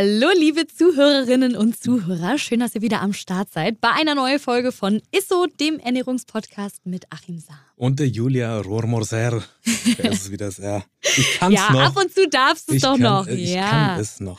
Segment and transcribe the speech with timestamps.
[0.00, 2.38] Hallo, liebe Zuhörerinnen und Zuhörer.
[2.38, 6.86] Schön, dass ihr wieder am Start seid bei einer neuen Folge von ISSO, dem Ernährungspodcast
[6.86, 7.58] mit Achim Saar.
[7.74, 9.42] Und der Julia Rohrmorser.
[9.98, 10.84] Der ist wieder sehr.
[11.00, 11.80] Ich kann's ja, noch.
[11.80, 13.26] ab und zu darfst du es doch kann, noch.
[13.26, 13.68] Ich ja.
[13.68, 14.38] kann es noch.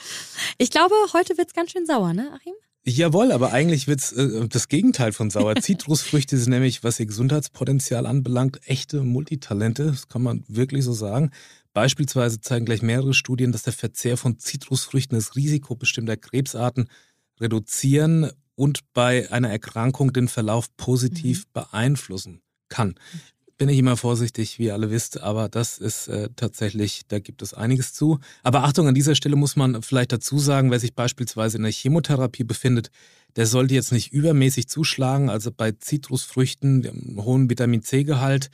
[0.58, 2.54] Ich glaube, heute wird es ganz schön sauer, ne, Achim?
[2.86, 5.56] Jawohl, aber eigentlich wird's äh, das Gegenteil von sauer.
[5.60, 9.88] Zitrusfrüchte sind nämlich, was ihr Gesundheitspotenzial anbelangt, echte Multitalente.
[9.88, 11.32] Das kann man wirklich so sagen.
[11.80, 16.90] Beispielsweise zeigen gleich mehrere Studien, dass der Verzehr von Zitrusfrüchten das Risiko bestimmter Krebsarten
[17.40, 21.50] reduzieren und bei einer Erkrankung den Verlauf positiv Mhm.
[21.54, 22.96] beeinflussen kann.
[23.58, 27.42] Bin ich immer vorsichtig, wie ihr alle wisst, aber das ist äh, tatsächlich, da gibt
[27.42, 28.20] es einiges zu.
[28.44, 31.72] Aber Achtung, an dieser Stelle muss man vielleicht dazu sagen, wer sich beispielsweise in der
[31.72, 32.92] Chemotherapie befindet,
[33.38, 35.30] der sollte jetzt nicht übermäßig zuschlagen.
[35.30, 38.50] Also bei Zitrusfrüchten, haben einen hohen Vitamin C-Gehalt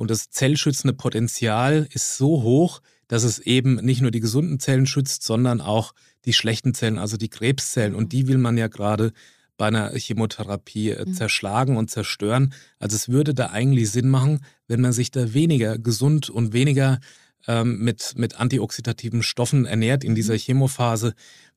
[0.00, 4.86] und das zellschützende Potenzial ist so hoch, dass es eben nicht nur die gesunden Zellen
[4.86, 5.92] schützt, sondern auch
[6.24, 7.94] die schlechten Zellen, also die Krebszellen.
[7.94, 9.12] Und die will man ja gerade
[9.58, 11.12] bei einer Chemotherapie äh, Mhm.
[11.12, 12.54] zerschlagen und zerstören.
[12.78, 16.98] Also es würde da eigentlich Sinn machen, wenn man sich da weniger gesund und weniger
[17.46, 21.12] ähm, mit, mit antioxidativen Stoffen ernährt in dieser Chemophase,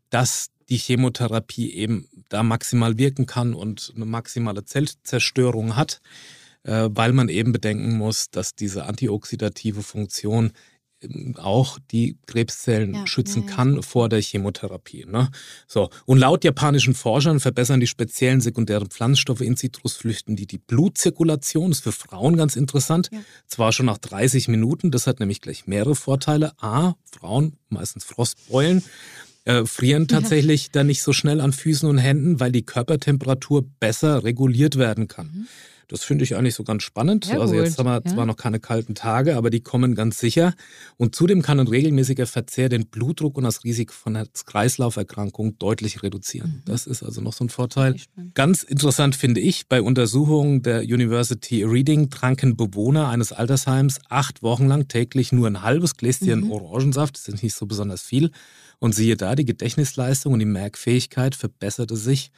[0.09, 6.01] dass die Chemotherapie eben da maximal wirken kann und eine maximale Zellzerstörung hat,
[6.63, 10.51] weil man eben bedenken muss, dass diese antioxidative Funktion
[11.03, 15.05] ähm, auch die Krebszellen Ja, schützen ja, kann vor der Chemotherapie.
[15.05, 15.29] Ne?
[15.67, 15.89] So.
[16.05, 21.71] Und laut japanischen Forschern verbessern die speziellen sekundären Pflanzstoffe in Zitrusfrüchten die, die Blutzirkulation.
[21.71, 23.09] Das ist für Frauen ganz interessant.
[23.11, 23.19] Ja.
[23.47, 26.53] Zwar schon nach 30 Minuten, das hat nämlich gleich mehrere Vorteile.
[26.61, 28.83] A, Frauen, meistens Frostbeulen,
[29.45, 34.23] äh, frieren tatsächlich dann nicht so schnell an Füßen und Händen, weil die Körpertemperatur besser
[34.23, 35.47] reguliert werden kann.
[35.87, 37.27] Das finde ich eigentlich so ganz spannend.
[37.27, 38.15] Ja, also jetzt gut, haben wir ja.
[38.15, 40.53] zwar noch keine kalten Tage, aber die kommen ganz sicher.
[40.97, 46.63] Und zudem kann ein regelmäßiger Verzehr den Blutdruck und das Risiko von Herz-Kreislauf-Erkrankungen deutlich reduzieren.
[46.65, 47.97] Das ist also noch so ein Vorteil.
[48.33, 54.67] Ganz interessant finde ich, bei Untersuchungen der University Reading tranken Bewohner eines Altersheims acht Wochen
[54.67, 58.31] lang täglich nur ein halbes Gläschen Orangensaft, das ist nicht so besonders viel.
[58.83, 62.31] Und siehe da, die Gedächtnisleistung und die Merkfähigkeit verbesserte sich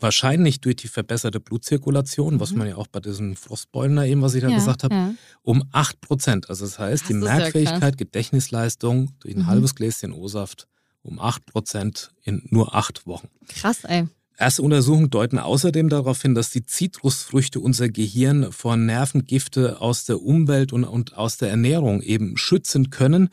[0.00, 4.34] wahrscheinlich durch die verbesserte Blutzirkulation, was man ja auch bei diesen Frostbeulen da eben, was
[4.34, 5.14] ich da Ja, gesagt habe, ja.
[5.42, 6.50] um 8 Prozent.
[6.50, 9.46] Also das heißt, die Das ja Merkfähigkeit, Gedächtnisleistung durch ein Mhm.
[9.46, 10.66] halbes Gläschen O-Saft
[11.02, 13.28] um 8 Prozent in nur acht Wochen.
[13.46, 14.08] Krass, ey.
[14.36, 20.20] Erste Untersuchungen deuten außerdem darauf hin, dass die Zitrusfrüchte unser Gehirn vor Nervengifte aus der
[20.20, 23.28] Umwelt und, und aus der Ernährung eben schützen können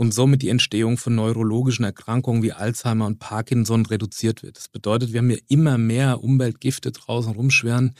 [0.00, 4.56] und somit die Entstehung von neurologischen Erkrankungen wie Alzheimer und Parkinson reduziert wird.
[4.56, 7.94] Das bedeutet, wir haben ja immer mehr Umweltgifte draußen rumschwirren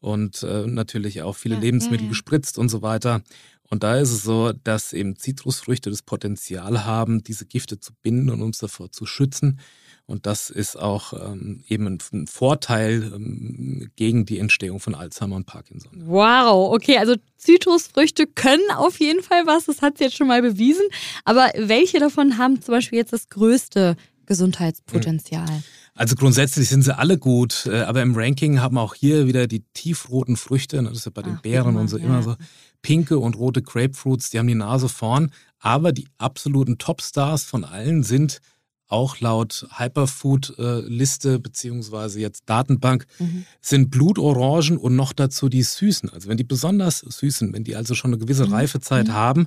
[0.00, 2.08] und äh, natürlich auch viele Ja, Lebensmittel ja, ja.
[2.08, 3.20] gespritzt und so weiter.
[3.68, 8.30] Und da ist es so, dass eben Zitrusfrüchte das Potenzial haben, diese Gifte zu binden
[8.30, 9.60] und uns davor zu schützen.
[10.12, 15.46] Und das ist auch ähm, eben ein, Vorteil ähm, gegen die Entstehung von Alzheimer und
[15.46, 15.90] Parkinson.
[16.04, 20.42] Wow, okay, also Zitrusfrüchte können auf jeden Fall was, das hat sie jetzt schon mal
[20.42, 20.84] bewiesen.
[21.24, 23.96] Aber welche davon haben zum Beispiel jetzt das größte
[24.26, 25.62] Gesundheitspotenzial?
[25.94, 29.64] Also grundsätzlich sind sie alle gut, äh, aber im Ranking haben auch hier wieder die
[29.72, 32.04] tiefroten Früchte, ne, das ist ja bei den Ach, Beeren und so ja.
[32.04, 32.36] immer so,
[32.82, 35.32] pinke und rote Grapefruits, die haben die Nase vorn.
[35.58, 38.40] Aber die absoluten Topstars von allen sind
[38.92, 43.44] auch laut Hyperfood-Liste beziehungsweise jetzt Datenbank, Mhm.
[43.60, 46.08] sind Blutorangen und noch dazu die Süßen.
[46.10, 48.52] Also wenn die besonders süßen, wenn die also schon eine gewisse Mhm.
[48.54, 49.46] Reifezeit haben,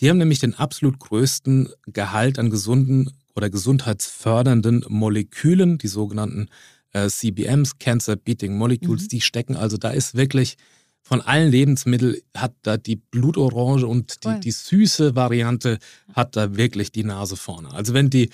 [0.00, 6.48] die haben nämlich den absolut größten Gehalt an gesunden oder gesundheitsfördernden Molekülen, die sogenannten
[6.92, 9.08] äh, CBMs, Cancer Beating Molecules, Mhm.
[9.08, 9.56] die stecken.
[9.56, 10.56] Also da ist wirklich
[11.02, 15.78] von allen Lebensmitteln hat da die Blutorange und die, die süße Variante
[16.14, 17.70] hat da wirklich die Nase vorne.
[17.74, 18.30] Also wenn die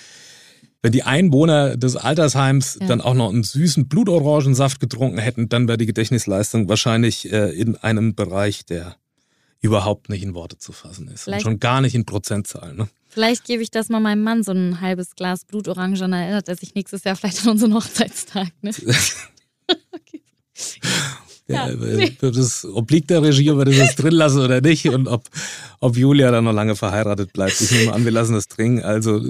[0.82, 2.88] wenn die Einwohner des Altersheims Ja.
[2.88, 7.76] dann auch noch einen süßen Blutorangensaft getrunken hätten, dann wäre die Gedächtnisleistung wahrscheinlich äh, in
[7.76, 8.96] einem Bereich, der
[9.60, 11.12] überhaupt nicht in Worte zu fassen ist.
[11.12, 12.76] Und Vielleicht- schon gar nicht in Prozentzahlen.
[12.76, 12.88] Ne?
[13.08, 16.56] Vielleicht gebe ich das mal meinem Mann, so ein halbes Glas Blutorange, dann erinnert er
[16.56, 18.48] sich nächstes Jahr vielleicht an unseren Hochzeitstag.
[18.62, 18.72] Ne?
[19.92, 20.22] okay.
[21.46, 25.28] Ja, äh, Das obliegt der Regie, ob wir das drin lassen oder nicht und ob,
[25.80, 27.60] ob Julia dann noch lange verheiratet bleibt.
[27.60, 28.80] Ich nehme an, wir lassen das drin.
[28.82, 29.20] Also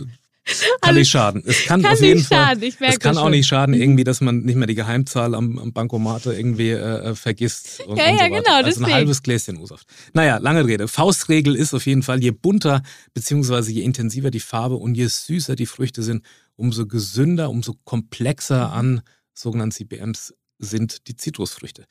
[0.81, 1.43] Kann nicht schaden.
[1.47, 2.39] Es kann, Kann auf jeden nicht Fall.
[2.47, 3.31] schaden, ich merke es kann auch schon.
[3.31, 7.15] Nicht schaden, irgendwie, dass man nicht mehr die Geheimzahl am, am Bankomate irgendwie äh, äh,
[7.15, 7.81] vergisst.
[7.87, 8.85] Und, Ja, und ja, so genau, Also deswegen.
[8.87, 9.87] ein halbes Gläschen O-Saft.
[10.15, 10.89] Naja, lange Rede.
[10.89, 12.83] Faustregel ist auf jeden Fall, je bunter
[13.15, 16.25] beziehungsweise je intensiver die Farbe und je süßer die Früchte sind,
[16.57, 19.03] umso gesünder, umso komplexer an
[19.35, 21.87] sogenannten CPMs sind die Zitrusfrüchte.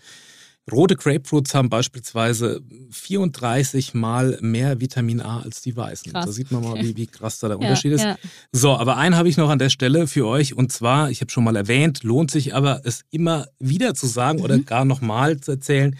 [0.71, 2.61] Rote Grapefruits haben beispielsweise
[2.91, 6.11] 34 mal mehr Vitamin A als die weißen.
[6.11, 6.25] Krass.
[6.25, 6.83] Da sieht man mal, Okay.
[6.89, 8.03] wie, wie krass da der Ja, Unterschied ist.
[8.03, 8.17] ja.
[8.51, 11.31] So, aber einen habe ich noch an der Stelle für euch und zwar, ich habe
[11.31, 14.65] schon mal erwähnt, lohnt sich aber es immer wieder zu sagen oder Mhm.
[14.65, 15.95] gar nochmal zu erzählen.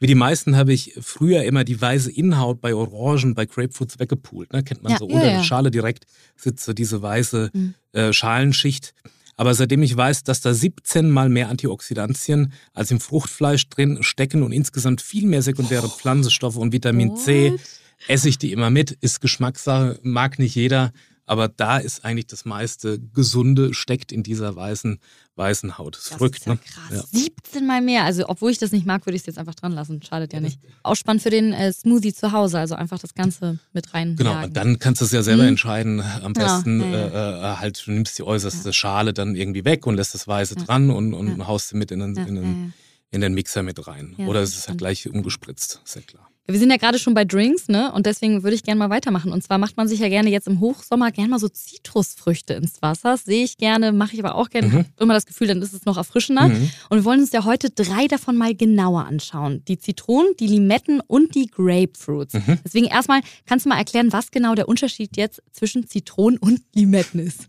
[0.00, 4.52] Wie die meisten habe ich früher immer die weiße Innenhaut bei Orangen, bei Grapefruits weggepult.
[4.52, 4.62] Ne?
[4.62, 6.06] Kennt man Ja, so unter der Schale direkt
[6.36, 7.74] sitzt so diese weiße Mhm.
[7.92, 8.94] äh, Schalenschicht.
[9.40, 14.42] Aber seitdem ich weiß, dass da 17 mal mehr Antioxidantien als im Fruchtfleisch drin stecken
[14.42, 17.60] und insgesamt viel mehr sekundäre Pflanzenstoffe und Vitamin C, What?
[18.06, 20.92] esse ich die immer mit, ist Geschmackssache, mag nicht jeder,
[21.30, 24.98] aber da ist eigentlich das meiste Gesunde steckt in dieser weißen,
[25.36, 25.94] weißen Haut.
[25.94, 26.58] Das ist Das verrückt, ist ja ne?
[26.58, 27.08] krass.
[27.12, 28.04] 17 mal mehr.
[28.04, 30.02] Also, obwohl ich das nicht mag, würde ich es jetzt einfach dran lassen.
[30.02, 30.58] Schadet ja nicht.
[30.82, 32.58] Auch spannend für den äh, Smoothie zu Hause.
[32.58, 34.16] Also einfach das Ganze mit rein.
[34.16, 34.44] Genau, jagen.
[34.48, 35.50] und dann kannst du es ja selber Mhm.
[35.50, 36.00] entscheiden.
[36.00, 39.86] Am Ja, besten ja, Äh, äh, halt, du nimmst die äußerste Schale dann irgendwie weg
[39.86, 41.46] und lässt das Weiße dran und, und Ja.
[41.46, 42.70] haust sie mit in den, Ja, in, ja, den, ja.
[43.12, 44.14] in den Mixer mit rein.
[44.18, 46.29] Ja, Oder es ist ist halt gleich umgespritzt, ist ja klar.
[46.46, 47.92] Wir sind ja gerade schon bei Drinks, ne?
[47.92, 49.32] Und deswegen würde ich gerne mal weitermachen.
[49.32, 52.82] Und zwar macht man sich ja gerne jetzt im Hochsommer gerne mal so Zitrusfrüchte ins
[52.82, 53.12] Wasser.
[53.12, 54.68] Das sehe ich gerne, mache ich aber auch gerne.
[54.68, 54.84] Mhm.
[54.98, 56.48] Immer das Gefühl, dann ist es noch erfrischender.
[56.48, 56.70] Mhm.
[56.88, 59.62] Und wir wollen uns ja heute drei davon mal genauer anschauen.
[59.68, 62.34] Die Zitronen, die Limetten und die Grapefruits.
[62.34, 62.58] Mhm.
[62.64, 67.20] Deswegen erstmal kannst du mal erklären, was genau der Unterschied jetzt zwischen Zitronen und Limetten
[67.20, 67.46] ist.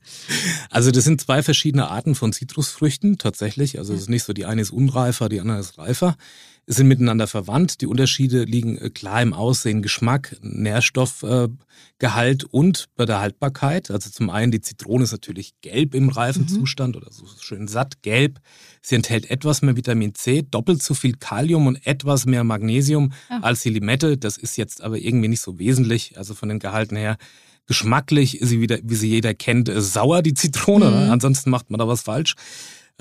[0.70, 3.80] Also das sind zwei verschiedene Arten von Zitrusfrüchten tatsächlich.
[3.80, 6.18] Also es ist nicht so, die eine ist unreifer, die andere ist reifer.
[6.74, 7.82] Sind miteinander verwandt.
[7.82, 13.92] Die Unterschiede liegen äh, klar im Aussehen, Geschmack, Nährstoffgehalt äh, und bei der Haltbarkeit.
[13.92, 16.48] Also zum einen die Zitrone ist natürlich gelb im reifen Mhm.
[16.48, 18.40] Zustand oder so schön satt gelb.
[18.82, 23.40] Sie enthält etwas mehr Vitamin C, doppelt so viel Kalium und etwas mehr Magnesium Ah.
[23.42, 24.18] als die Limette.
[24.18, 26.18] Das ist jetzt aber irgendwie nicht so wesentlich.
[26.18, 27.18] Also von den Gehalten her
[27.68, 30.86] Geschmacklich ist sie wieder, wie sie jeder kennt, sauer, die Zitrone.
[30.86, 30.92] Mhm.
[30.92, 31.12] Ne?
[31.12, 32.36] Ansonsten macht man da was falsch.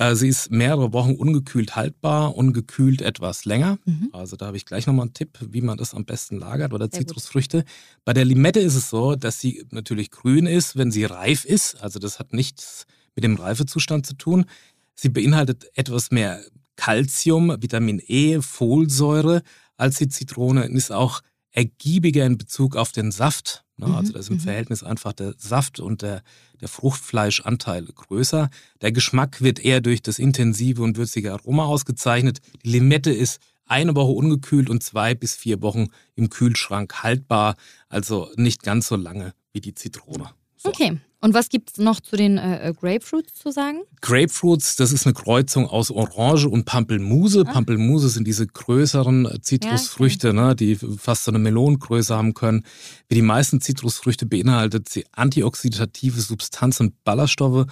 [0.01, 3.79] Äh, Sie ist mehrere Wochen ungekühlt haltbar und gekühlt etwas länger.
[3.85, 4.09] Mhm.
[4.13, 6.89] Also da habe ich gleich nochmal einen Tipp, wie man das am besten lagert oder
[6.91, 7.09] Sehr gut.
[7.09, 7.65] Zitrusfrüchte.
[8.07, 11.83] Bei der Limette ist es so, dass sie natürlich grün ist, wenn sie reif ist.
[11.83, 14.47] Also das hat nichts mit dem Reifezustand zu tun.
[14.95, 16.41] Sie beinhaltet etwas mehr
[16.77, 19.43] Calcium, Vitamin E, Folsäure
[19.77, 21.21] als die Zitrone und ist auch
[21.51, 23.65] ergiebiger in Bezug auf den Saft.
[23.81, 23.89] Ne?
[23.89, 24.41] Mhm, Also da ist im mhm.
[24.41, 26.23] Verhältnis einfach der Saft und der,
[26.61, 28.51] der Fruchtfleischanteil größer.
[28.81, 32.41] Der Geschmack wird eher durch das intensive und würzige Aroma ausgezeichnet.
[32.65, 37.57] Die Limette ist eine Woche ungekühlt und zwei bis vier Wochen im Kühlschrank haltbar.
[37.89, 40.31] Also nicht ganz so lange wie die Zitrone.
[40.57, 40.69] So.
[40.69, 40.99] Okay.
[41.23, 43.81] Und was gibt es noch zu den äh, äh, Grapefruits zu sagen?
[44.01, 47.45] Grapefruits, das ist eine Kreuzung aus Orange und Pampelmuse.
[47.47, 47.53] Ah.
[47.53, 52.65] Pampelmuse sind diese größeren äh, Zitrusfrüchte, ne, die fast so eine Melonengröße haben können.
[53.09, 57.67] Wie die meisten Zitrusfrüchte beinhaltet sie antioxidative Substanzen und Ballaststoffe.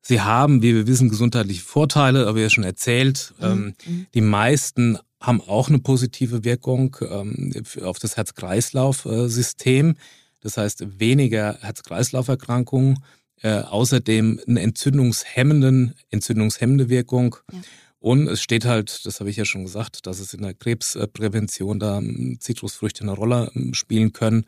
[0.00, 3.34] Sie haben, wie wir wissen, gesundheitliche Vorteile, aber ja schon erzählt.
[3.40, 4.06] Ähm, Mhm.
[4.14, 7.52] die meisten haben auch eine positive Wirkung ähm,
[7.82, 9.94] auf das Herz-Kreislauf-System.
[10.42, 12.98] Das heißt, weniger Herz-Kreislauf-Erkrankungen,
[13.42, 17.36] äh, außerdem eine entzündungshemmenden, entzündungshemmende Wirkung.
[17.52, 17.58] Ja.
[17.98, 21.78] Und es steht halt, das habe ich ja schon gesagt, dass es in der Krebsprävention
[21.78, 24.44] da ähm, Zitrusfrüchte eine Rolle ähm, spielen können,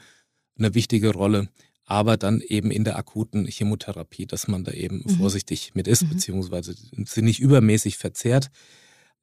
[0.59, 1.49] eine wichtige Rolle.
[1.87, 5.17] Aber dann eben in der akuten Chemotherapie, dass man da eben Mhm.
[5.19, 6.09] vorsichtig mit ist, Mhm.
[6.11, 8.51] beziehungsweise sie nicht übermäßig verzehrt.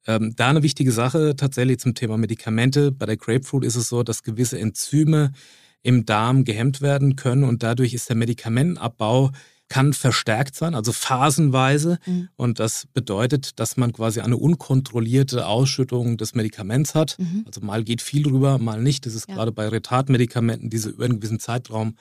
[0.06, 2.90] Ähm, da eine wichtige Sache tatsächlich zum Thema Medikamente.
[2.92, 5.32] Bei der Grapefruit ist es so, dass gewisse Enzyme
[5.82, 9.30] im Darm gehemmt werden können und dadurch ist der Medikamentenabbau
[9.68, 11.98] kann verstärkt sein, also phasenweise.
[12.04, 12.28] Mhm.
[12.36, 17.16] Und das bedeutet, dass man quasi eine unkontrollierte Ausschüttung des Medikaments hat.
[17.18, 17.44] Mhm.
[17.46, 19.06] Also mal geht viel rüber, mal nicht.
[19.06, 19.34] Das ist Ja.
[19.36, 21.96] gerade bei Retardmedikamenten, die so über einen gewissen Zeitraum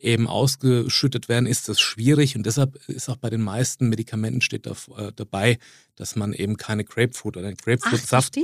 [0.00, 2.36] eben ausgeschüttet werden, ist das schwierig.
[2.36, 5.58] Und deshalb ist auch bei den meisten Medikamenten steht da, äh, dabei,
[5.96, 8.36] dass man eben keine Grapefruit oder einen Grapefruit-Saft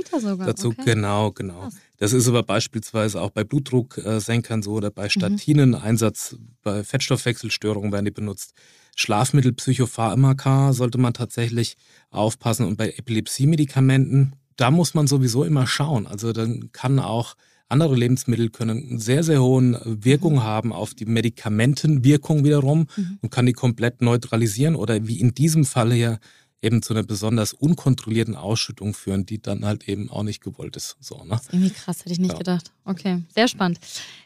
[0.45, 0.69] dazu.
[0.69, 0.81] okay.
[0.85, 1.61] Genau, genau.
[1.61, 1.75] Krass.
[1.97, 4.93] Das ist aber beispielsweise auch bei Blutdrucksenkern so oder Mhm.
[4.93, 8.53] bei Statinen, Einsatz bei Fettstoffwechselstörungen werden die benutzt.
[8.95, 11.75] Schlafmittel, Psychopharmaka sollte man tatsächlich
[12.09, 16.07] aufpassen und bei Epilepsiemedikamenten, da muss man sowieso immer schauen.
[16.07, 17.35] Also dann kann auch
[17.69, 23.19] andere Lebensmittel können einen sehr, sehr hohen Wirkung haben auf die Medikamentenwirkung wiederum Mhm.
[23.21, 26.19] und kann die komplett neutralisieren oder wie in diesem Fall hier
[26.61, 30.97] eben zu einer besonders unkontrollierten Ausschüttung führen, die dann halt eben auch nicht gewollt ist.
[30.99, 31.25] So, ne?
[31.29, 32.37] Das ist irgendwie krass, hätte ich nicht Ja.
[32.39, 32.71] gedacht.
[32.83, 33.79] Okay, sehr spannend.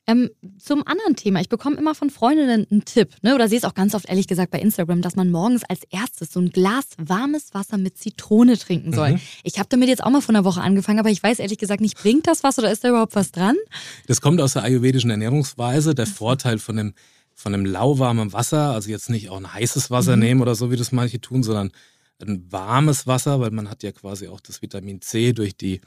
[0.07, 1.41] Ähm, zum anderen Thema.
[1.41, 3.35] Ich bekomme immer von Freundinnen einen Tipp, ne?
[3.35, 6.31] oder sehe es auch ganz oft ehrlich gesagt bei Instagram, dass man morgens als erstes
[6.31, 9.13] so ein Glas warmes Wasser mit Zitrone trinken soll.
[9.13, 9.19] Mhm.
[9.43, 11.81] Ich habe damit jetzt auch mal vor einer Woche angefangen, aber ich weiß ehrlich gesagt
[11.81, 13.57] nicht, bringt das was oder ist da überhaupt was dran?
[14.07, 15.95] Das kommt aus der ayurvedischen Ernährungsweise.
[15.95, 16.93] Der Vorteil von dem,
[17.33, 20.21] von dem lauwarmen Wasser, also jetzt nicht auch ein heißes Wasser Mhm.
[20.21, 21.71] nehmen oder so, wie das manche tun, sondern
[22.21, 25.81] ein warmes Wasser, weil man hat ja quasi auch das Vitamin C durch die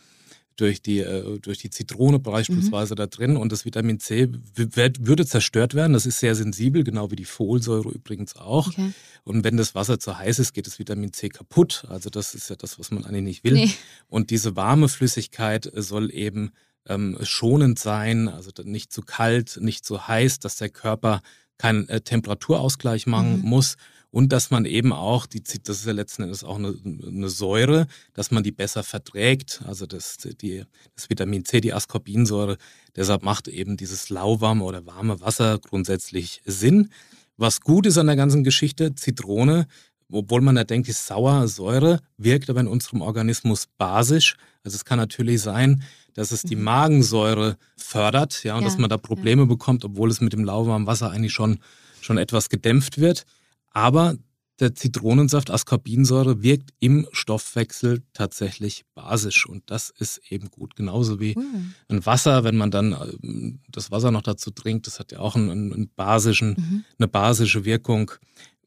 [0.56, 5.26] durch die, äh, durch die Zitrone beispielsweise da drin und das Vitamin C wird, würde
[5.26, 5.94] zerstört werden.
[5.94, 8.68] Das ist sehr sensibel, genau wie die Folsäure übrigens auch.
[8.68, 8.92] Okay.
[9.24, 11.84] Und wenn das Wasser zu heiß ist, geht das Vitamin C kaputt.
[11.88, 13.54] Also das ist ja das, was man eigentlich nicht will.
[13.54, 13.70] Nee.
[14.08, 16.52] Und diese warme Flüssigkeit soll eben
[16.86, 21.22] ähm, schonend sein, also nicht zu kalt, nicht zu heiß, dass der Körper
[21.58, 23.48] keinen äh, Temperaturausgleich machen Mhm.
[23.48, 23.76] muss
[24.14, 27.88] und dass man eben auch, die, das ist ja letzten Endes auch eine, eine Säure,
[28.12, 30.62] dass man die besser verträgt, also das, die,
[30.94, 32.56] das Vitamin C, die Ascorbinsäure,
[32.94, 36.90] deshalb macht eben dieses lauwarme oder warme Wasser grundsätzlich Sinn.
[37.37, 39.66] Was gut ist an der ganzen Geschichte, Zitrone,
[40.12, 44.37] obwohl man da denkt, die ist sauer, Säure, wirkt aber in unserem Organismus basisch.
[44.62, 45.83] Also es kann natürlich sein,
[46.14, 50.21] dass es die Magensäure fördert, ja, und Ja, dass man da Probleme bekommt, obwohl es
[50.21, 51.59] mit dem lauwarmen Wasser eigentlich schon,
[52.00, 53.25] schon etwas gedämpft wird.
[53.74, 54.16] Aber
[54.60, 60.76] der Zitronensaft, Ascorbinsäure, wirkt im Stoffwechsel tatsächlich basisch und das ist eben gut.
[60.76, 61.74] Genauso wie Mhm.
[61.88, 65.34] ein Wasser, wenn man dann ähm, das Wasser noch dazu trinkt, das hat ja auch
[65.34, 66.84] einen, einen basischen, Mhm.
[66.98, 68.12] eine basische Wirkung.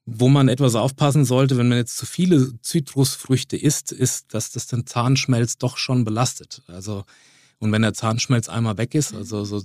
[0.10, 4.68] Wo man etwas aufpassen sollte, wenn man jetzt zu viele Zitrusfrüchte isst, ist, dass das
[4.68, 6.62] den Zahnschmelz doch schon belastet.
[6.68, 7.04] Also
[7.60, 9.64] und wenn der Zahnschmelz einmal weg ist, also so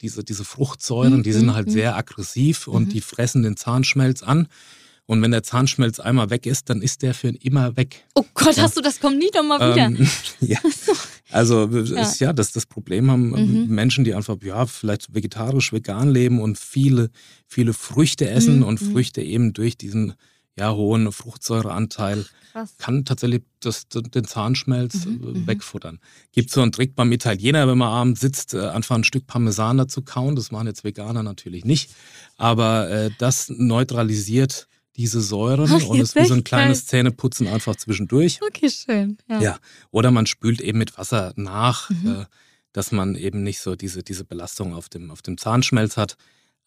[0.00, 1.72] diese, diese Fruchtsäuren, die sind Mhm, halt mhm.
[1.72, 2.88] sehr aggressiv und Mhm.
[2.90, 4.48] die fressen den Zahnschmelz an.
[5.08, 8.04] Und wenn der Zahnschmelz einmal weg ist, dann ist der für immer weg.
[8.16, 8.64] Oh Gott, Ja.
[8.64, 9.86] hast du das kommt nie doch mal wieder.
[9.86, 10.08] Ähm,
[10.40, 10.58] ja.
[11.30, 13.66] Also ist ja das, das Problem haben Mhm.
[13.72, 17.10] Menschen, die einfach ja vielleicht vegetarisch, vegan leben und viele,
[17.46, 18.92] viele Früchte essen Mhm, und mhm.
[18.92, 20.14] Früchte eben durch diesen
[20.58, 22.74] ja, hohen Fruchtsäureanteil Krass.
[22.78, 25.46] kann tatsächlich das, den Zahnschmelz Mhm, äh, mhm.
[25.46, 26.00] wegfuttern.
[26.32, 29.76] Gibt so einen Trick beim Italiener, wenn man abends sitzt, äh, einfach ein Stück Parmesan
[29.78, 30.34] dazu kauen.
[30.36, 31.90] Das machen jetzt Veganer natürlich nicht.
[32.36, 36.86] Aber äh, das neutralisiert diese Säuren Ach, und jetzt ist wie so ein kleines.
[36.86, 38.40] Zähneputzen einfach zwischendurch.
[38.42, 39.18] Okay, schön.
[39.28, 39.40] Ja.
[39.40, 39.58] Ja.
[39.90, 42.20] Oder man spült eben mit Wasser nach, Mhm.
[42.22, 42.24] äh,
[42.72, 46.16] dass man eben nicht so diese, diese Belastung auf dem, auf dem Zahnschmelz hat.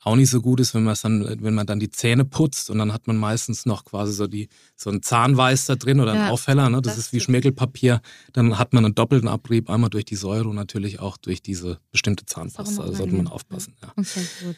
[0.01, 2.77] Auch nicht so gut ist, wenn man dann, wenn man dann die Zähne putzt und
[2.77, 6.25] dann hat man meistens noch quasi so die, so ein Zahnweiß da drin oder Ja,
[6.25, 6.81] ein Aufheller, ne?
[6.81, 8.01] Das, das ist wie Schmirgelpapier.
[8.31, 11.79] Dann hat man einen doppelten Abrieb, einmal durch die Säure und natürlich auch durch diese
[11.91, 12.85] bestimmte Zahnpasta.
[12.85, 13.91] Da sollte man aufpassen, ja.
[13.97, 14.55] Okay, gut.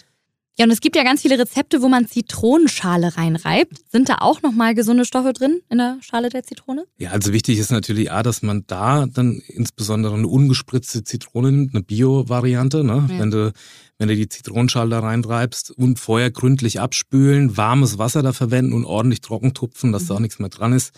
[0.57, 3.89] Ja, und es gibt ja ganz viele Rezepte, wo man Zitronenschale reinreibt.
[3.89, 6.85] Sind da auch nochmal gesunde Stoffe drin in der Schale der Zitrone?
[6.97, 11.73] Ja, also wichtig ist natürlich A, dass man da dann insbesondere eine ungespritzte Zitrone nimmt,
[11.73, 12.83] eine Bio-Variante.
[12.83, 13.07] Ne?
[13.09, 13.19] Ja.
[13.19, 13.53] Wenn, du,
[13.97, 18.85] wenn du die Zitronenschale da reintreibst und vorher gründlich abspülen, warmes Wasser da verwenden und
[18.85, 20.91] ordentlich trocken tupfen, dass da auch nichts mehr dran ist.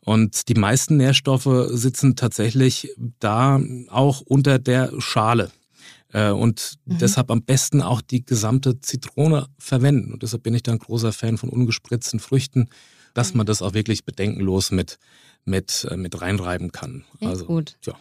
[0.00, 2.90] Und die meisten Nährstoffe sitzen tatsächlich
[3.20, 5.50] da auch unter der Schale.
[6.12, 6.98] Äh, Und Mhm.
[6.98, 10.12] deshalb am besten auch die gesamte Zitrone verwenden.
[10.12, 12.68] Und deshalb bin ich dann großer Fan von ungespritzten Früchten,
[13.14, 14.98] dass man das auch wirklich bedenkenlos mit,
[15.44, 17.04] mit, äh, mit reinreiben kann.
[17.20, 17.76] Also, gut.
[17.84, 17.94] Ja.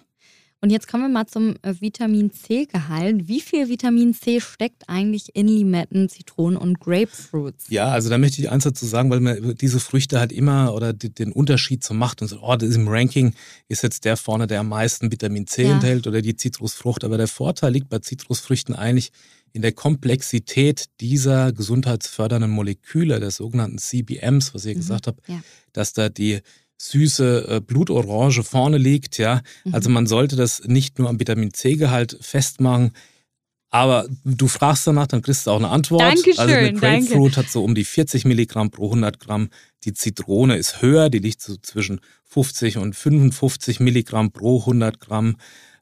[0.60, 3.28] Und jetzt kommen wir mal zum äh, Vitamin C-Gehalt.
[3.28, 7.66] Wie viel Vitamin C steckt eigentlich in Limetten, Zitronen und Grapefruits?
[7.70, 10.94] Ja, also da möchte ich eins dazu sagen, weil man diese Früchte halt immer oder
[10.94, 13.36] die, den Unterschied so macht und so, oh, das ist im Ranking
[13.68, 15.76] ist jetzt der vorne, der am meisten Vitamin C Ja.
[15.76, 17.04] enthält oder die Zitrusfrucht.
[17.04, 19.12] Aber der Vorteil liegt bei Zitrusfrüchten eigentlich
[19.54, 24.80] in der Komplexität dieser gesundheitsfördernden Moleküle, der sogenannten CBMs, was ihr Mhm.
[24.80, 25.40] gesagt habt, Ja.
[25.74, 26.40] dass da die
[26.78, 29.42] süße äh, Blutorange vorne liegt, ja.
[29.66, 29.74] Mhm.
[29.74, 32.92] Also man sollte das nicht nur am Vitamin C-Gehalt festmachen,
[33.70, 36.02] aber du fragst danach, dann kriegst du auch eine Antwort.
[36.02, 36.80] Dankeschön, also eine danke.
[36.80, 39.50] Grapefruit hat so um die 40 Milligramm pro 100 Gramm.
[39.84, 45.36] Die Zitrone ist höher, die liegt so zwischen 50 und 55 Milligramm pro 100 Gramm.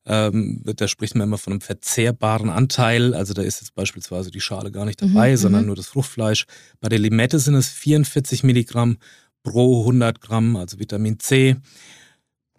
[0.07, 3.13] Ähm, da spricht man immer von einem verzehrbaren Anteil.
[3.13, 5.67] Also da ist jetzt beispielsweise die Schale gar nicht dabei, Mhm, sondern mhm.
[5.67, 6.45] nur das Fruchtfleisch.
[6.79, 8.97] Bei der Limette sind es 44 Milligramm
[9.45, 11.55] pro 100 Gramm, also Vitamin C.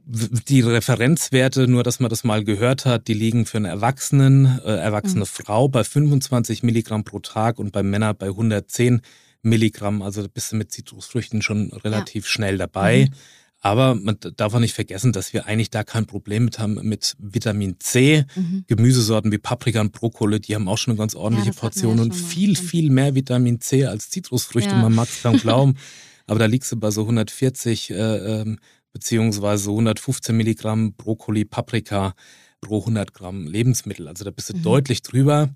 [0.09, 4.77] Die Referenzwerte, nur dass man das mal gehört hat, die liegen für eine Erwachsenen, äh,
[4.77, 5.27] erwachsene Mhm.
[5.27, 9.03] Frau bei 25 Milligramm pro Tag und bei Männern bei 110
[9.43, 10.03] Milligramm.
[10.03, 13.09] Also da bist du mit Zitrusfrüchten schon relativ schnell dabei.
[13.11, 13.15] Mhm.
[13.61, 17.17] Aber man darf auch nicht vergessen, dass wir eigentlich da kein Problem mit haben mit
[17.19, 18.25] Vitamin C.
[18.37, 18.65] Mhm.
[18.69, 22.03] Gemüsesorten wie Paprika und Brokkoli, die haben auch schon eine ganz ordentliche wir Portion ja
[22.05, 24.71] und viel, viel mehr Vitamin C als Zitrusfrüchte.
[24.71, 24.83] Ja.
[24.83, 25.75] Man mag es kaum glauben.
[26.27, 28.59] aber da liegst du bei so 140 äh, ähm,
[28.93, 32.15] beziehungsweise so 115 Milligramm Brokkoli, Paprika
[32.61, 34.09] pro 100 Gramm Lebensmittel.
[34.09, 34.63] Also da bist du mhm.
[34.63, 35.51] deutlich drüber.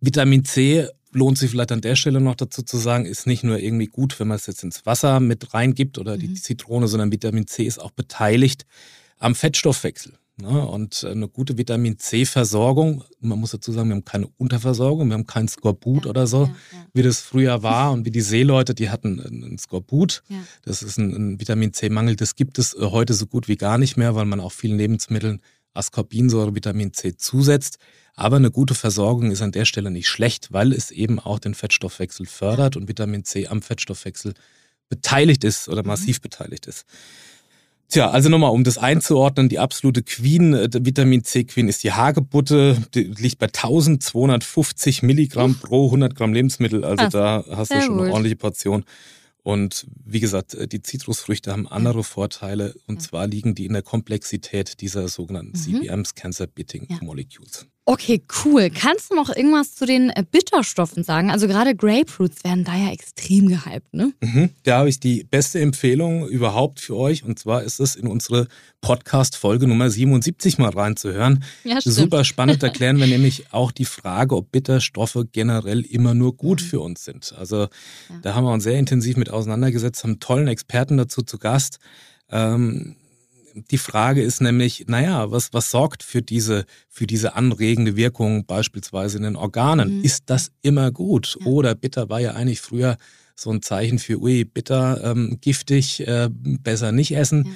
[0.00, 3.58] Vitamin C lohnt sich vielleicht an der Stelle noch dazu zu sagen, ist nicht nur
[3.58, 6.20] irgendwie gut, wenn man es jetzt ins Wasser mit reingibt oder mhm.
[6.20, 8.66] die Zitrone, sondern Vitamin C ist auch beteiligt
[9.18, 10.14] am Fettstoffwechsel.
[10.40, 10.66] Ne?
[10.66, 15.26] Und eine gute Vitamin C-Versorgung, man muss dazu sagen, wir haben keine Unterversorgung, wir haben
[15.26, 16.86] kein Skorbut ja, oder so, ja, ja.
[16.94, 20.22] wie das früher war und wie die Seeleute, die hatten ein Skorbut.
[20.64, 23.78] Das ist ein, ein Vitamin C-Mangel, das gibt es äh, heute so gut wie gar
[23.78, 25.40] nicht mehr, weil man auch vielen Lebensmitteln
[25.74, 27.78] Ascorbinsäure, Vitamin C zusetzt.
[28.14, 31.54] Aber eine gute Versorgung ist an der Stelle nicht schlecht, weil es eben auch den
[31.54, 34.34] Fettstoffwechsel fördert und Vitamin C am Fettstoffwechsel
[34.88, 35.88] beteiligt ist oder mhm.
[35.88, 36.22] massiv mhm.
[36.22, 36.84] beteiligt ist.
[37.90, 41.92] Tja, also nochmal, um das einzuordnen, die absolute Queen, äh, Vitamin C Queen ist die
[41.92, 47.80] Hagebutte, die liegt bei 1250 Milligramm pro 100 Gramm Lebensmittel, also Ach, da hast du
[47.80, 48.02] schon gut.
[48.02, 48.84] eine ordentliche Portion.
[49.42, 53.82] Und wie gesagt, äh, die Zitrusfrüchte haben andere Vorteile und zwar liegen die in der
[53.82, 55.82] Komplexität dieser sogenannten mhm.
[55.82, 56.98] CBMs, Cancer Beating ja.
[57.00, 57.66] Molecules.
[57.90, 58.70] Okay, cool.
[58.70, 61.28] Kannst du noch irgendwas zu den äh, Bitterstoffen sagen?
[61.32, 64.12] Also gerade Grapefruits werden da ja extrem gehypt, ne?
[64.20, 64.50] Mhm.
[64.62, 67.24] Da habe ich die beste Empfehlung überhaupt für euch.
[67.24, 68.46] Und zwar ist es in unsere
[68.80, 71.42] Podcast-Folge Nummer 77 mal reinzuhören.
[71.64, 71.96] Ja, stimmt.
[71.96, 72.62] Super spannend.
[72.62, 76.66] Da klären wir nämlich auch die Frage, ob Bitterstoffe generell immer nur gut mhm.
[76.66, 77.34] für uns sind.
[77.36, 77.68] Also ja.
[78.22, 81.80] da haben wir uns sehr intensiv mit auseinandergesetzt, haben einen tollen Experten dazu zu Gast.
[82.30, 82.94] Ähm,
[83.54, 89.18] die Frage ist nämlich, naja, was, was sorgt für diese, für diese anregende Wirkung beispielsweise
[89.18, 89.98] in den Organen?
[89.98, 90.04] Mhm.
[90.04, 91.36] Ist das immer gut?
[91.40, 91.46] Ja.
[91.46, 92.96] Oder bitter war ja eigentlich früher
[93.34, 97.44] so ein Zeichen für, ui, bitter, ähm, giftig, äh, besser nicht essen.
[97.46, 97.52] Ja.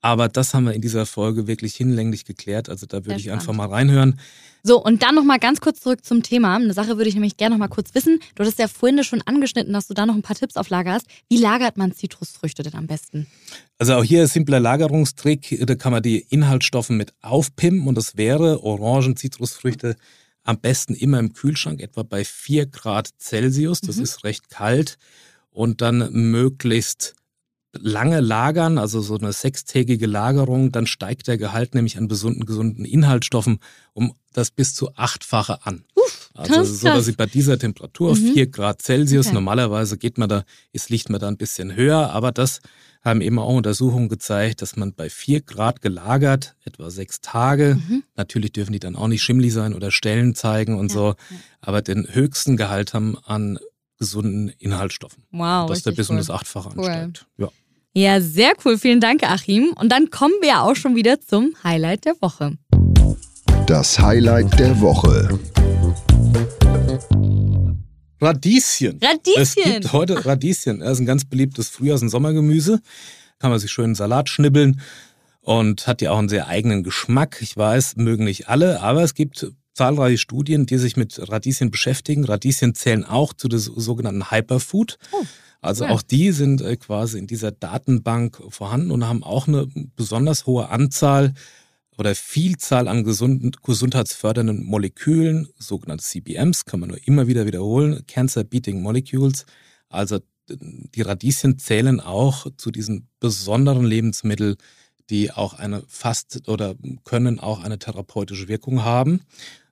[0.00, 2.68] Aber das haben wir in dieser Folge wirklich hinlänglich geklärt.
[2.68, 4.20] Also da würde ich einfach mal reinhören.
[4.62, 6.56] So, und dann nochmal ganz kurz zurück zum Thema.
[6.56, 8.20] Eine Sache würde ich nämlich gerne nochmal kurz wissen.
[8.34, 10.92] Du hattest ja vorhin schon angeschnitten, dass du da noch ein paar Tipps auf Lager
[10.92, 11.06] hast.
[11.28, 13.26] Wie lagert man Zitrusfrüchte denn am besten?
[13.78, 15.64] Also auch hier ein simpler Lagerungstrick.
[15.66, 19.96] Da kann man die Inhaltsstoffe mit aufpimpen und das wäre Orangen, Zitrusfrüchte
[20.44, 23.80] am besten immer im Kühlschrank, etwa bei 4 Grad Celsius.
[23.80, 24.04] Das mhm.
[24.04, 24.96] ist recht kalt.
[25.50, 27.16] Und dann möglichst
[27.80, 32.84] lange lagern, also so eine sechstägige Lagerung, dann steigt der Gehalt nämlich an gesunden, gesunden
[32.84, 33.58] Inhaltsstoffen
[33.98, 35.84] um das bis zu achtfache an.
[35.96, 38.32] Uff, also so, dass sie bei dieser Temperatur, mhm.
[38.34, 39.34] 4 Grad Celsius, okay.
[39.34, 42.60] normalerweise geht man da, ist liegt man da ein bisschen höher, aber das
[43.02, 48.04] haben eben auch Untersuchungen gezeigt, dass man bei 4 Grad gelagert, etwa sechs Tage, mhm.
[48.14, 51.36] natürlich dürfen die dann auch nicht schimmlig sein oder Stellen zeigen und ja, so, ja.
[51.60, 53.58] aber den höchsten Gehalt haben an
[53.98, 55.24] gesunden Inhaltsstoffen.
[55.32, 55.68] Wow.
[55.68, 56.84] Dass der bis um das Achtfache cool.
[56.86, 57.26] ansteigt.
[57.36, 57.48] Ja.
[57.98, 58.78] Ja, sehr cool.
[58.78, 59.72] Vielen Dank, Achim.
[59.74, 62.56] Und dann kommen wir auch schon wieder zum Highlight der Woche.
[63.66, 65.36] Das Highlight der Woche.
[68.20, 69.00] Radieschen.
[69.02, 69.42] Radieschen.
[69.42, 70.78] Es gibt heute Radieschen.
[70.78, 72.80] Das ist ein ganz beliebtes Frühjahrs- und Sommergemüse.
[73.40, 74.80] Kann man sich schön Salat schnibbeln
[75.40, 77.38] und hat ja auch einen sehr eigenen Geschmack.
[77.40, 82.24] Ich weiß, mögen nicht alle, aber es gibt zahlreiche Studien, die sich mit Radieschen beschäftigen.
[82.24, 84.98] Radieschen zählen auch zu der sogenannten Hyperfood.
[85.10, 85.24] Oh,
[85.60, 85.90] also ja.
[85.90, 89.66] auch die sind äh, quasi in dieser Datenbank vorhanden und haben auch eine
[89.96, 91.34] besonders hohe Anzahl
[91.98, 98.44] oder Vielzahl an gesunden, gesundheitsfördernden Molekülen, sogenannte CBMs, kann man nur immer wieder wiederholen, Cancer
[98.44, 99.46] Beating Molecules.
[99.88, 104.56] Also die Radieschen zählen auch zu diesen besonderen Lebensmitteln,
[105.10, 109.22] die auch eine fast oder können auch eine therapeutische Wirkung haben.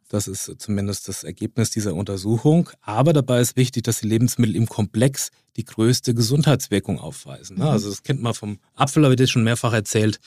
[0.08, 2.70] Das ist zumindest das Ergebnis dieser Untersuchung.
[2.80, 7.58] Aber dabei ist wichtig, dass die Lebensmittel im Komplex die größte Gesundheitswirkung aufweisen.
[7.58, 7.64] Ne?
[7.64, 7.70] Mhm.
[7.70, 10.20] Also das kennt man vom Apfel, habe ich das schon mehrfach erzählt.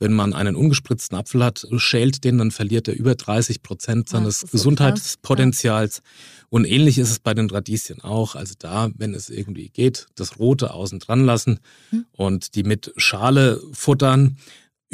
[0.00, 4.42] Wenn man einen ungespritzten Apfel hat, schält den, dann verliert er über 30 Prozent seines
[4.42, 5.96] ja, Gesundheitspotenzials.
[5.96, 6.02] So
[6.50, 8.34] Und ähnlich ist es bei den Radieschen auch.
[8.34, 11.60] Also da, wenn es irgendwie geht, das Rote außen dran lassen
[11.92, 12.06] mhm.
[12.12, 14.36] und die mit Schale futtern.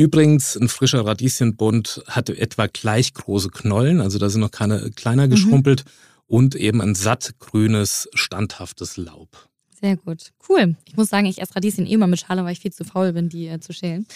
[0.00, 5.26] Übrigens, ein frischer Radieschenbund hat etwa gleich große Knollen, also da sind noch keine kleiner
[5.26, 5.30] mhm.
[5.30, 5.90] geschrumpelt mhm.
[6.26, 9.49] und eben ein sattgrünes, standhaftes Laub.
[9.82, 10.32] Sehr gut.
[10.46, 10.76] Cool.
[10.84, 13.14] Ich muss sagen, ich esse Radieschen eh immer mit Schale, weil ich viel zu faul
[13.14, 14.06] bin, die äh, zu schälen.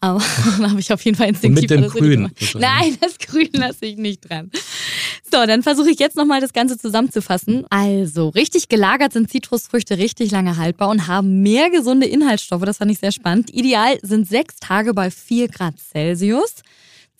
[0.00, 0.22] Aber
[0.58, 2.30] dann habe ich auf jeden Fall instinktiv Und mit dem Grün.
[2.58, 4.50] Nein, das Grün lasse ich nicht dran.
[5.30, 7.64] So, dann versuche ich jetzt nochmal das Ganze zusammenzufassen.
[7.70, 12.64] Also, richtig gelagert sind Zitrusfrüchte richtig lange haltbar und haben mehr gesunde Inhaltsstoffe.
[12.64, 13.52] Das fand ich sehr spannend.
[13.52, 16.56] Ideal sind sechs Tage bei 4 Grad Celsius.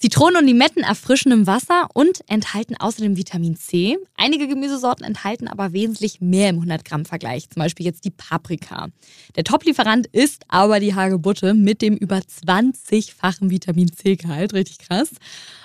[0.04, 3.96] Zitronen und Limetten erfrischen im Wasser und enthalten außerdem Vitamin C.
[4.18, 8.88] Einige Gemüsesorten enthalten aber wesentlich mehr im 100-Gramm-Vergleich, zum Beispiel jetzt die Paprika.
[9.34, 15.08] Der Top-Lieferant ist aber die Hagebutte mit dem über 20-fachen Vitamin C-Gehalt, richtig krass.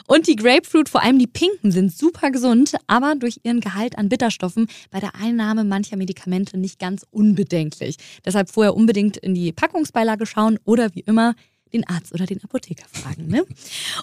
[0.07, 4.07] Und die Grapefruit, vor allem die pinken, sind super gesund, aber durch ihren Gehalt an
[4.07, 7.97] Bitterstoffen bei der Einnahme mancher Medikamente nicht ganz unbedenklich.
[8.25, 11.35] Deshalb vorher unbedingt in die Packungsbeilage schauen oder wie immer
[11.73, 13.27] den Arzt oder den Apotheker fragen.
[13.27, 13.45] Ne?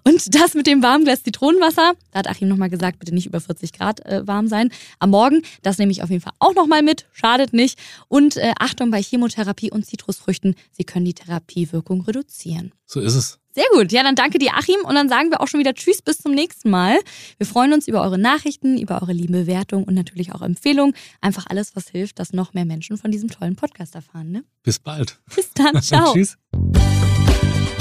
[0.04, 3.40] Und das mit dem warmen Glas Zitronenwasser, da hat Achim nochmal gesagt, bitte nicht über
[3.40, 4.70] 40 Grad äh, warm sein.
[4.98, 7.78] Am Morgen, das nehme ich auf jeden Fall auch nochmal mit, schadet nicht.
[8.08, 12.72] Und äh, Achtung bei Chemotherapie und Zitrusfrüchten, sie können die Therapiewirkung reduzieren.
[12.86, 13.38] So ist es.
[13.56, 13.90] Sehr gut.
[13.90, 14.76] Ja, dann danke dir, Achim.
[14.84, 16.98] Und dann sagen wir auch schon wieder Tschüss, bis zum nächsten Mal.
[17.38, 20.94] Wir freuen uns über eure Nachrichten, über eure liebe Bewertung und natürlich auch Empfehlungen.
[21.22, 24.30] Einfach alles, was hilft, dass noch mehr Menschen von diesem tollen Podcast erfahren.
[24.30, 24.44] Ne?
[24.62, 25.18] Bis bald.
[25.34, 25.80] Bis dann.
[25.82, 26.12] Ciao.
[26.12, 26.36] Tschüss.